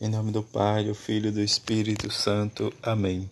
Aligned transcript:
Em 0.00 0.08
nome 0.08 0.32
do 0.32 0.42
Pai, 0.42 0.84
do 0.84 0.94
Filho 0.94 1.28
e 1.28 1.30
do 1.30 1.40
Espírito 1.40 2.10
Santo. 2.10 2.72
Amém. 2.82 3.30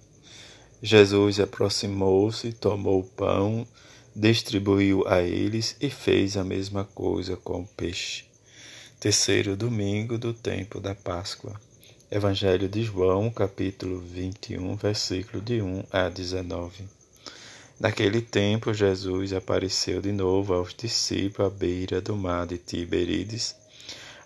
Jesus 0.81 1.41
aproximou-se, 1.41 2.53
tomou 2.53 3.01
o 3.01 3.05
pão, 3.05 3.67
distribuiu 4.15 5.07
a 5.09 5.21
eles 5.21 5.77
e 5.81 5.91
fez 5.91 6.37
a 6.37 6.45
mesma 6.45 6.85
coisa 6.85 7.37
com 7.37 7.63
o 7.63 7.67
peixe. 7.67 8.25
Terceiro 9.01 9.57
domingo 9.57 10.17
do 10.17 10.33
tempo 10.33 10.79
da 10.79 10.95
Páscoa. 10.95 11.61
Evangelho 12.09 12.69
de 12.69 12.85
João, 12.85 13.29
capítulo 13.29 13.99
21, 13.99 14.77
versículo 14.77 15.43
de 15.43 15.61
1 15.61 15.83
a 15.91 16.09
19. 16.09 16.85
Naquele 17.81 18.23
tempo, 18.23 18.73
Jesus 18.73 19.33
apareceu 19.33 20.01
de 20.01 20.13
novo 20.13 20.55
aos 20.55 20.73
discípulos 20.73 21.53
à 21.53 21.55
beira 21.55 22.01
do 22.01 22.15
mar 22.15 22.47
de 22.47 22.57
Tiberíades 22.57 23.62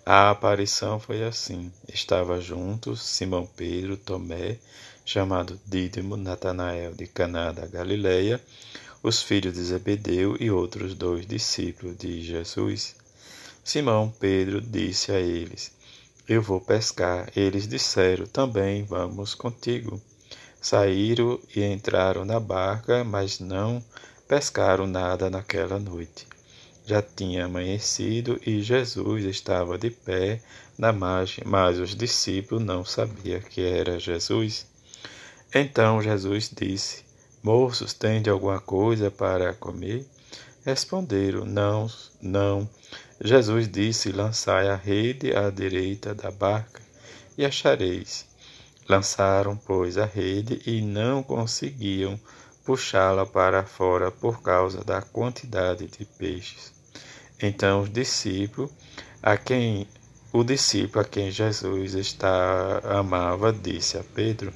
a 0.08 0.30
aparição 0.30 1.00
foi 1.00 1.24
assim: 1.24 1.72
estava 1.92 2.40
juntos 2.40 3.02
Simão 3.02 3.44
Pedro, 3.44 3.96
Tomé, 3.96 4.56
chamado 5.04 5.58
Dídimo, 5.66 6.16
Natanael 6.16 6.94
de 6.94 7.08
Caná 7.08 7.50
da 7.50 7.66
Galileia, 7.66 8.40
os 9.02 9.20
filhos 9.20 9.54
de 9.54 9.64
Zebedeu 9.64 10.36
e 10.38 10.48
outros 10.48 10.94
dois 10.94 11.26
discípulos 11.26 11.98
de 11.98 12.22
Jesus. 12.22 12.94
Simão 13.64 14.14
Pedro 14.20 14.60
disse 14.60 15.10
a 15.10 15.18
eles: 15.18 15.72
Eu 16.28 16.40
vou 16.40 16.60
pescar. 16.60 17.28
Eles 17.34 17.66
disseram: 17.66 18.26
Também 18.26 18.84
vamos 18.84 19.34
contigo. 19.34 20.00
Saíram 20.60 21.40
e 21.54 21.64
entraram 21.64 22.24
na 22.24 22.38
barca, 22.38 23.02
mas 23.02 23.40
não 23.40 23.82
pescaram 24.28 24.86
nada 24.86 25.28
naquela 25.28 25.80
noite. 25.80 26.35
Já 26.88 27.02
tinha 27.02 27.46
amanhecido 27.46 28.38
e 28.46 28.62
Jesus 28.62 29.24
estava 29.24 29.76
de 29.76 29.90
pé 29.90 30.40
na 30.78 30.92
margem, 30.92 31.42
mas 31.44 31.80
os 31.80 31.96
discípulos 31.96 32.64
não 32.64 32.84
sabiam 32.84 33.40
que 33.40 33.60
era 33.60 33.98
Jesus. 33.98 34.68
Então 35.52 36.00
Jesus 36.00 36.48
disse: 36.48 37.04
Moços, 37.42 37.92
tende 37.92 38.30
alguma 38.30 38.60
coisa 38.60 39.10
para 39.10 39.52
comer? 39.52 40.06
Responderam: 40.64 41.44
Não, 41.44 41.90
não. 42.22 42.70
Jesus 43.20 43.68
disse: 43.68 44.12
Lançai 44.12 44.68
a 44.68 44.76
rede 44.76 45.34
à 45.34 45.50
direita 45.50 46.14
da 46.14 46.30
barca 46.30 46.80
e 47.36 47.44
achareis. 47.44 48.26
Lançaram, 48.88 49.56
pois, 49.56 49.98
a 49.98 50.04
rede 50.04 50.62
e 50.64 50.80
não 50.82 51.20
conseguiam 51.20 52.16
puxá-la 52.64 53.26
para 53.26 53.64
fora 53.64 54.12
por 54.12 54.40
causa 54.40 54.84
da 54.84 55.02
quantidade 55.02 55.88
de 55.88 56.04
peixes. 56.04 56.75
Então 57.42 57.82
os 57.82 57.90
discípulos, 57.90 58.70
a 59.22 59.36
quem 59.36 59.86
o 60.32 60.44
discípulo 60.44 61.00
a 61.00 61.08
quem 61.08 61.30
Jesus 61.30 61.94
está 61.94 62.80
amava, 62.84 63.52
disse 63.52 63.96
a 63.96 64.04
Pedro: 64.14 64.52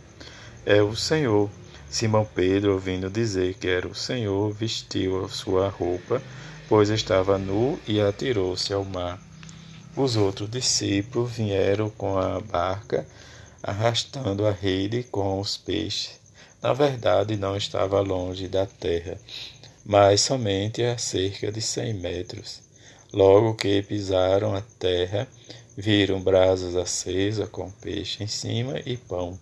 É 0.66 0.82
o 0.82 0.94
Senhor. 0.94 1.50
Simão 1.88 2.24
Pedro, 2.24 2.74
ouvindo 2.74 3.10
dizer 3.10 3.54
que 3.54 3.66
era 3.66 3.88
o 3.88 3.94
Senhor, 3.94 4.52
vestiu 4.52 5.24
a 5.24 5.28
sua 5.28 5.68
roupa, 5.68 6.22
pois 6.68 6.88
estava 6.88 7.36
nu, 7.36 7.80
e 7.86 8.00
atirou-se 8.00 8.72
ao 8.72 8.84
mar. 8.84 9.18
Os 9.96 10.16
outros 10.16 10.48
discípulos 10.48 11.32
vieram 11.32 11.90
com 11.90 12.16
a 12.16 12.40
barca, 12.40 13.06
arrastando 13.62 14.46
a 14.46 14.52
rede 14.52 15.02
com 15.02 15.40
os 15.40 15.56
peixes. 15.56 16.20
Na 16.62 16.72
verdade, 16.72 17.36
não 17.36 17.56
estava 17.56 18.00
longe 18.00 18.46
da 18.46 18.66
terra, 18.66 19.18
mas 19.84 20.20
somente 20.20 20.82
a 20.82 20.96
cerca 20.96 21.50
de 21.50 21.60
cem 21.60 21.92
metros. 21.94 22.69
Logo 23.12 23.54
que 23.54 23.82
pisaram 23.82 24.54
a 24.54 24.60
terra, 24.78 25.26
viram 25.76 26.20
brasas 26.20 26.76
acesas 26.76 27.48
com 27.48 27.70
peixe 27.70 28.22
em 28.22 28.28
cima 28.28 28.78
e 28.86 28.96
pão. 28.96 29.38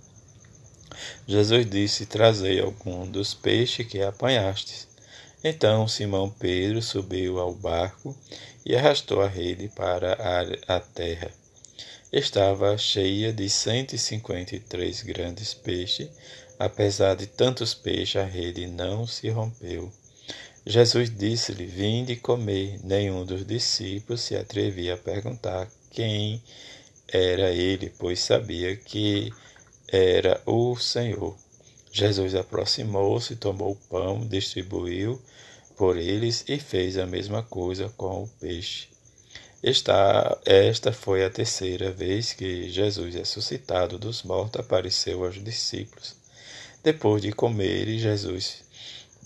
Jesus 1.27 1.69
disse: 1.69 2.07
Trazei 2.07 2.61
algum 2.61 3.07
dos 3.07 3.35
peixes 3.35 3.87
que 3.87 4.01
apanhastes. 4.01 4.89
Então 5.45 5.87
Simão 5.87 6.31
Pedro 6.31 6.81
subiu 6.81 7.39
ao 7.39 7.53
barco 7.53 8.17
e 8.65 8.75
arrastou 8.75 9.21
a 9.21 9.29
rede 9.29 9.69
para 9.69 10.15
a 10.67 10.81
terra. 10.81 11.31
Estava 12.11 12.77
cheia 12.79 13.33
de 13.35 13.51
cento 13.51 13.93
e 13.93 13.99
cinquenta 13.99 14.57
e 14.57 14.61
três 14.61 15.03
grandes 15.03 15.53
peixes. 15.53 16.09
Apesar 16.59 17.15
de 17.15 17.27
tantos 17.27 17.75
peixes, 17.75 18.17
a 18.17 18.25
rede 18.25 18.67
não 18.67 19.07
se 19.07 19.29
rompeu. 19.29 19.93
Jesus 20.71 21.09
disse-lhe: 21.09 21.65
Vinde 21.65 22.15
comer. 22.15 22.79
Nenhum 22.85 23.25
dos 23.25 23.43
discípulos 23.47 24.21
se 24.21 24.37
atrevia 24.37 24.93
a 24.93 24.99
perguntar 24.99 25.67
quem 25.91 26.43
era 27.11 27.51
ele, 27.51 27.91
pois 27.99 28.21
sabia 28.21 28.77
que 28.77 29.33
era 29.91 30.39
o 30.45 30.77
Senhor. 30.77 31.35
Jesus 31.91 32.35
aproximou-se, 32.35 33.35
tomou 33.35 33.73
o 33.73 33.89
pão, 33.89 34.21
distribuiu 34.21 35.19
por 35.75 35.97
eles 35.97 36.45
e 36.47 36.59
fez 36.59 36.99
a 36.99 37.07
mesma 37.07 37.43
coisa 37.43 37.89
com 37.97 38.25
o 38.25 38.29
peixe. 38.39 38.89
Esta, 39.63 40.39
esta 40.45 40.93
foi 40.93 41.25
a 41.25 41.31
terceira 41.31 41.91
vez 41.91 42.35
que 42.35 42.69
Jesus, 42.69 43.15
ressuscitado 43.15 43.99
dos 43.99 44.23
mortos, 44.23 44.61
apareceu 44.61 45.25
aos 45.25 45.43
discípulos. 45.43 46.15
Depois 46.85 47.23
de 47.23 47.33
comer, 47.33 47.99
Jesus 47.99 48.68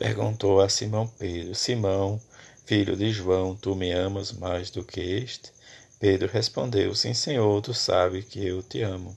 Perguntou 0.03 0.61
a 0.61 0.69
Simão 0.69 1.07
Pedro: 1.07 1.55
Simão, 1.55 2.21
filho 2.67 2.97
de 2.97 3.13
João, 3.13 3.55
tu 3.55 3.77
me 3.77 3.93
amas 3.93 4.33
mais 4.33 4.69
do 4.69 4.83
que 4.83 4.99
este? 5.01 5.53
Pedro 6.01 6.29
respondeu: 6.29 6.93
Sim, 6.93 7.15
Senhor, 7.15 7.63
tu 7.63 7.73
sabes 7.73 8.25
que 8.25 8.45
eu 8.45 8.65
te 8.65 8.83
amo. 8.83 9.17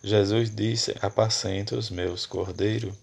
Jesus 0.00 0.48
disse: 0.48 0.94
Apacenta 1.02 1.74
os 1.74 1.90
meus 1.90 2.24
cordeiros. 2.24 2.94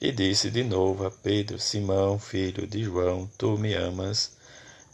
E 0.00 0.10
disse 0.10 0.50
de 0.50 0.64
novo 0.64 1.06
a 1.06 1.12
Pedro: 1.12 1.60
Simão, 1.60 2.18
filho 2.18 2.66
de 2.66 2.82
João, 2.82 3.30
tu 3.38 3.56
me 3.56 3.74
amas? 3.74 4.32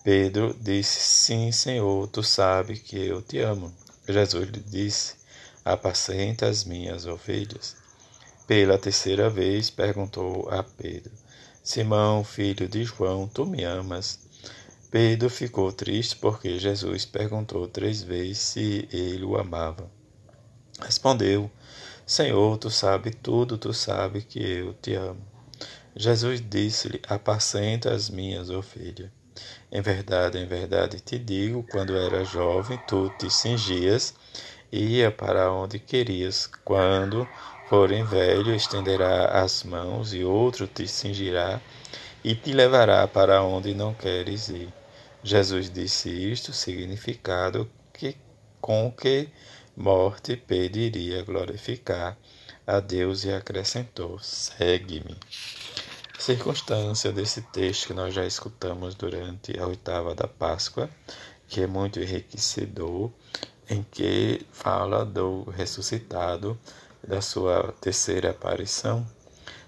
Pedro 0.04 0.54
disse: 0.60 1.00
Sim, 1.00 1.50
Senhor, 1.50 2.06
tu 2.08 2.22
sabes 2.22 2.78
que 2.78 3.06
eu 3.06 3.22
te 3.22 3.38
amo. 3.38 3.72
Jesus 4.06 4.50
lhe 4.50 4.60
disse: 4.60 5.14
Apacenta 5.64 6.46
as 6.46 6.62
minhas 6.62 7.06
ovelhas. 7.06 7.74
Pela 8.46 8.76
terceira 8.76 9.30
vez 9.30 9.70
perguntou 9.70 10.46
a 10.50 10.62
Pedro: 10.62 11.23
Simão, 11.66 12.22
filho 12.22 12.68
de 12.68 12.84
João, 12.84 13.26
tu 13.26 13.46
me 13.46 13.64
amas? 13.64 14.20
Pedro 14.90 15.30
ficou 15.30 15.72
triste 15.72 16.14
porque 16.14 16.58
Jesus 16.58 17.06
perguntou 17.06 17.66
três 17.66 18.02
vezes 18.02 18.36
se 18.36 18.86
ele 18.92 19.24
o 19.24 19.38
amava. 19.38 19.90
Respondeu: 20.82 21.50
Senhor, 22.04 22.58
tu 22.58 22.68
sabes 22.68 23.16
tudo, 23.22 23.56
tu 23.56 23.72
sabes 23.72 24.24
que 24.24 24.40
eu 24.40 24.74
te 24.74 24.92
amo. 24.92 25.26
Jesus 25.96 26.42
disse-lhe: 26.46 27.00
Apacenta 27.08 27.94
as 27.94 28.10
minhas 28.10 28.50
ovelhas. 28.50 29.08
Em 29.72 29.80
verdade, 29.80 30.36
em 30.36 30.46
verdade 30.46 31.00
te 31.00 31.18
digo: 31.18 31.62
quando 31.62 31.96
era 31.96 32.26
jovem, 32.26 32.76
tu 32.76 33.08
te 33.08 33.30
cingias 33.30 34.12
e 34.70 34.98
ia 34.98 35.10
para 35.10 35.50
onde 35.50 35.78
querias. 35.78 36.46
Quando 36.62 37.26
Porém, 37.68 38.04
velho 38.04 38.54
estenderá 38.54 39.42
as 39.42 39.62
mãos 39.64 40.12
e 40.12 40.22
outro 40.22 40.66
te 40.66 40.86
cingirá 40.86 41.60
e 42.22 42.34
te 42.34 42.52
levará 42.52 43.08
para 43.08 43.42
onde 43.42 43.74
não 43.74 43.94
queres 43.94 44.48
ir. 44.48 44.68
Jesus 45.22 45.70
disse 45.70 46.10
isto, 46.10 46.52
significado 46.52 47.70
que 47.92 48.16
com 48.60 48.92
que 48.92 49.28
morte 49.76 50.36
pediria 50.36 51.22
glorificar 51.22 52.16
a 52.66 52.80
Deus 52.80 53.24
e 53.24 53.32
acrescentou: 53.32 54.18
Segue-me. 54.18 55.16
Circunstância 56.18 57.12
desse 57.12 57.42
texto 57.42 57.88
que 57.88 57.94
nós 57.94 58.14
já 58.14 58.24
escutamos 58.26 58.94
durante 58.94 59.58
a 59.58 59.66
oitava 59.66 60.14
da 60.14 60.28
Páscoa, 60.28 60.88
que 61.48 61.62
é 61.62 61.66
muito 61.66 62.00
enriquecedor, 62.00 63.10
em 63.68 63.82
que 63.82 64.46
fala 64.52 65.04
do 65.04 65.44
ressuscitado 65.50 66.58
da 67.06 67.20
sua 67.20 67.74
terceira 67.80 68.30
aparição, 68.30 69.06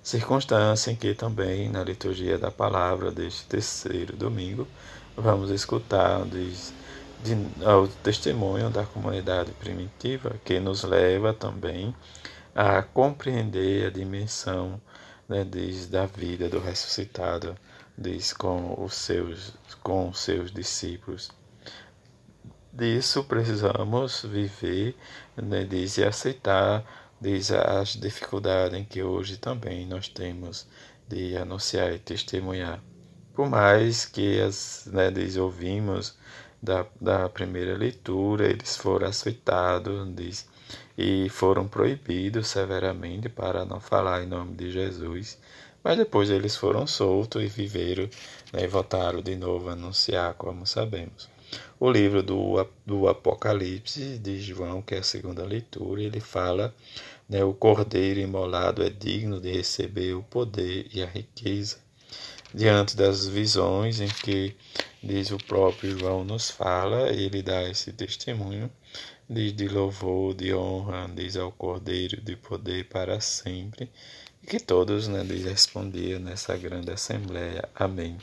circunstância 0.02 0.90
em 0.90 0.96
que 0.96 1.14
também 1.14 1.68
na 1.68 1.82
liturgia 1.82 2.38
da 2.38 2.50
palavra 2.50 3.10
deste 3.10 3.44
terceiro 3.46 4.16
domingo 4.16 4.66
vamos 5.16 5.50
escutar 5.50 6.24
diz, 6.26 6.72
de, 7.24 7.34
o 7.64 7.88
testemunho 8.02 8.70
da 8.70 8.84
comunidade 8.84 9.50
primitiva 9.52 10.36
que 10.44 10.60
nos 10.60 10.84
leva 10.84 11.34
também 11.34 11.94
a 12.54 12.82
compreender 12.82 13.86
a 13.86 13.90
dimensão 13.90 14.80
né, 15.28 15.44
diz, 15.44 15.88
da 15.88 16.06
vida 16.06 16.48
do 16.48 16.60
ressuscitado 16.60 17.56
diz, 17.98 18.32
com, 18.32 18.82
os 18.82 18.94
seus, 18.94 19.54
com 19.82 20.10
os 20.10 20.20
seus 20.20 20.52
discípulos. 20.52 21.30
Disso 22.72 23.24
precisamos 23.24 24.22
viver 24.22 24.94
né, 25.34 25.64
diz, 25.64 25.96
e 25.96 26.04
aceitar 26.04 26.84
diz 27.20 27.50
as 27.50 27.90
dificuldades 27.90 28.86
que 28.88 29.02
hoje 29.02 29.36
também 29.36 29.86
nós 29.86 30.08
temos 30.08 30.66
de 31.08 31.36
anunciar 31.36 31.92
e 31.92 31.98
testemunhar. 31.98 32.82
Por 33.34 33.48
mais 33.48 34.04
que 34.06 34.40
as, 34.40 34.88
né, 34.92 35.10
diz, 35.10 35.36
ouvimos 35.36 36.16
da, 36.62 36.86
da 37.00 37.28
primeira 37.28 37.76
leitura, 37.76 38.46
eles 38.46 38.76
foram 38.76 39.08
açoitados, 39.08 40.14
diz, 40.14 40.48
e 40.96 41.28
foram 41.28 41.68
proibidos 41.68 42.48
severamente 42.48 43.28
para 43.28 43.64
não 43.64 43.80
falar 43.80 44.22
em 44.22 44.26
nome 44.26 44.54
de 44.54 44.70
Jesus. 44.70 45.38
Mas 45.84 45.98
depois 45.98 46.30
eles 46.30 46.56
foram 46.56 46.86
soltos 46.86 47.42
e 47.42 47.46
viveram 47.46 48.08
né, 48.52 48.64
e 48.64 48.66
voltaram 48.66 49.22
de 49.22 49.36
novo 49.36 49.68
a 49.68 49.72
anunciar, 49.72 50.34
como 50.34 50.66
sabemos. 50.66 51.28
O 51.78 51.90
livro 51.90 52.22
do, 52.22 52.66
do 52.84 53.08
Apocalipse 53.08 54.18
de 54.18 54.40
João, 54.40 54.80
que 54.80 54.94
é 54.94 54.98
a 54.98 55.02
segunda 55.02 55.44
leitura, 55.44 56.02
ele 56.02 56.20
fala 56.20 56.74
né, 57.28 57.44
o 57.44 57.52
cordeiro 57.52 58.20
imolado 58.20 58.82
é 58.82 58.90
digno 58.90 59.40
de 59.40 59.52
receber 59.52 60.14
o 60.14 60.22
poder 60.22 60.86
e 60.92 61.02
a 61.02 61.06
riqueza. 61.06 61.78
Diante 62.54 62.96
das 62.96 63.26
visões 63.26 64.00
em 64.00 64.08
que, 64.08 64.56
diz 65.02 65.30
o 65.30 65.38
próprio 65.38 65.98
João, 65.98 66.24
nos 66.24 66.50
fala, 66.50 67.10
ele 67.10 67.42
dá 67.42 67.68
esse 67.68 67.92
testemunho 67.92 68.70
diz 69.28 69.52
de 69.52 69.68
louvor, 69.68 70.34
de 70.34 70.54
honra, 70.54 71.10
diz 71.12 71.36
ao 71.36 71.50
Cordeiro 71.50 72.20
de 72.20 72.36
poder 72.36 72.84
para 72.84 73.20
sempre, 73.20 73.90
e 74.42 74.46
que 74.46 74.60
todos 74.60 75.08
né, 75.08 75.24
diz, 75.24 75.44
respondiam 75.44 76.20
nessa 76.20 76.56
grande 76.56 76.92
assembleia. 76.92 77.68
Amém. 77.74 78.16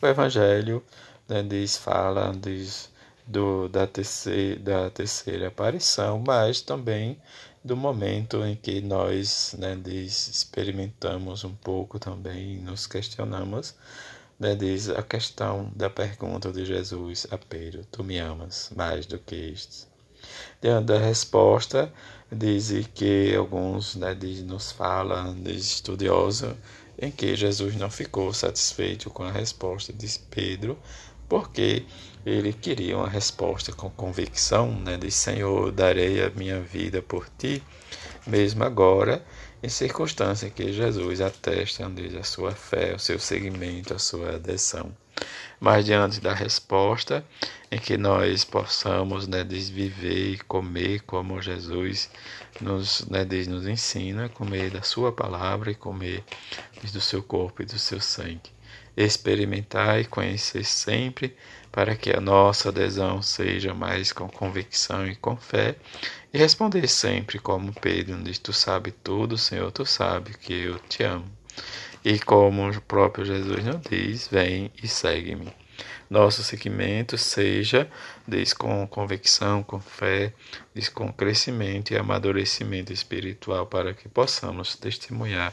O 0.00 0.06
Evangelho 0.06 0.82
né, 1.28 1.42
diz, 1.42 1.76
fala 1.76 2.32
diz, 2.32 2.90
do, 3.26 3.68
da, 3.68 3.86
terceira, 3.86 4.60
da 4.60 4.90
terceira 4.90 5.48
aparição, 5.48 6.22
mas 6.24 6.60
também 6.60 7.18
do 7.64 7.76
momento 7.76 8.44
em 8.44 8.54
que 8.54 8.80
nós 8.82 9.56
né, 9.58 9.74
diz, 9.74 10.28
experimentamos 10.28 11.44
um 11.44 11.54
pouco 11.54 11.98
também, 11.98 12.58
nos 12.58 12.86
questionamos, 12.86 13.74
né, 14.38 14.54
diz 14.54 14.90
a 14.90 15.02
questão 15.02 15.70
da 15.74 15.88
pergunta 15.88 16.52
de 16.52 16.64
Jesus 16.66 17.26
a 17.30 17.38
Pedro: 17.38 17.86
Tu 17.90 18.04
me 18.04 18.18
amas 18.18 18.70
mais 18.76 19.06
do 19.06 19.18
que 19.18 19.34
estes? 19.34 19.88
Diante 20.60 20.86
da 20.86 20.98
resposta, 20.98 21.92
diz 22.30 22.70
que 22.94 23.34
alguns 23.34 23.94
né, 23.96 24.14
diz, 24.14 24.42
nos 24.42 24.72
falam, 24.72 25.34
diz 25.42 25.64
estudioso, 25.64 26.56
em 26.98 27.10
que 27.10 27.34
Jesus 27.34 27.76
não 27.76 27.90
ficou 27.90 28.32
satisfeito 28.32 29.10
com 29.10 29.22
a 29.22 29.30
resposta 29.30 29.92
de 29.92 30.18
Pedro, 30.30 30.78
porque 31.28 31.84
ele 32.24 32.52
queria 32.52 32.96
uma 32.96 33.08
resposta 33.08 33.72
com 33.72 33.90
convicção, 33.90 34.72
né, 34.72 34.96
de 34.96 35.10
Senhor, 35.10 35.70
darei 35.72 36.22
a 36.22 36.30
minha 36.30 36.60
vida 36.60 37.02
por 37.02 37.28
ti, 37.38 37.62
mesmo 38.26 38.64
agora, 38.64 39.24
em 39.62 39.68
circunstância 39.68 40.50
que 40.50 40.72
Jesus 40.72 41.20
atesta 41.20 41.88
diz, 41.90 42.14
a 42.14 42.22
sua 42.22 42.52
fé, 42.52 42.94
o 42.94 42.98
seu 42.98 43.18
seguimento, 43.18 43.94
a 43.94 43.98
sua 43.98 44.36
adesão 44.36 44.92
mas 45.60 45.84
diante 45.84 46.20
da 46.20 46.34
resposta 46.34 47.24
em 47.70 47.78
que 47.78 47.96
nós 47.96 48.44
possamos 48.44 49.26
né, 49.26 49.42
desviver 49.42 50.34
e 50.34 50.38
comer 50.38 51.00
como 51.02 51.40
Jesus 51.40 52.10
nos, 52.60 53.06
né, 53.06 53.24
nos 53.48 53.66
ensina, 53.66 54.28
comer 54.28 54.70
da 54.70 54.82
sua 54.82 55.12
palavra 55.12 55.70
e 55.70 55.74
comer 55.74 56.22
do 56.92 57.00
seu 57.00 57.22
corpo 57.22 57.62
e 57.62 57.66
do 57.66 57.78
seu 57.78 58.00
sangue. 58.00 58.52
Experimentar 58.96 60.00
e 60.00 60.04
conhecer 60.04 60.64
sempre 60.64 61.36
para 61.72 61.96
que 61.96 62.10
a 62.10 62.20
nossa 62.20 62.68
adesão 62.68 63.20
seja 63.20 63.74
mais 63.74 64.12
com 64.12 64.28
convicção 64.28 65.06
e 65.06 65.16
com 65.16 65.36
fé 65.36 65.74
e 66.32 66.38
responder 66.38 66.86
sempre 66.88 67.38
como 67.38 67.72
Pedro 67.72 68.22
diz, 68.22 68.38
tu 68.38 68.52
sabe 68.52 68.92
tudo, 68.92 69.36
Senhor, 69.36 69.72
tu 69.72 69.84
sabe 69.84 70.34
que 70.38 70.52
eu 70.52 70.78
te 70.78 71.02
amo. 71.02 71.26
E 72.04 72.18
como 72.18 72.68
o 72.68 72.80
próprio 72.80 73.24
Jesus 73.24 73.64
nos 73.64 73.80
diz, 73.88 74.28
vem 74.28 74.70
e 74.82 74.86
segue-me. 74.86 75.52
Nosso 76.08 76.42
seguimento 76.42 77.16
seja 77.18 77.90
diz 78.28 78.52
com 78.52 78.86
convicção, 78.86 79.62
com 79.62 79.80
fé, 79.80 80.32
diz 80.74 80.88
com 80.88 81.12
crescimento 81.12 81.92
e 81.92 81.96
amadurecimento 81.96 82.92
espiritual 82.92 83.66
para 83.66 83.94
que 83.94 84.08
possamos 84.08 84.76
testemunhar 84.76 85.52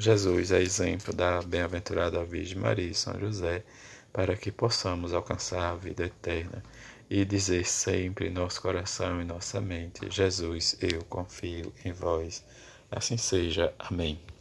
Jesus 0.00 0.50
a 0.50 0.58
exemplo 0.58 1.12
da 1.12 1.42
bem-aventurada 1.42 2.24
Virgem 2.24 2.56
Maria 2.56 2.88
e 2.88 2.94
São 2.94 3.20
José, 3.20 3.62
para 4.10 4.34
que 4.34 4.50
possamos 4.50 5.12
alcançar 5.12 5.72
a 5.72 5.76
vida 5.76 6.06
eterna 6.06 6.62
e 7.10 7.22
dizer 7.22 7.66
sempre 7.66 8.28
em 8.28 8.30
nosso 8.30 8.62
coração 8.62 9.20
e 9.20 9.24
nossa 9.26 9.60
mente: 9.60 10.10
Jesus, 10.10 10.74
eu 10.80 11.04
confio 11.04 11.70
em 11.84 11.92
vós. 11.92 12.42
Assim 12.90 13.18
seja. 13.18 13.74
Amém. 13.78 14.18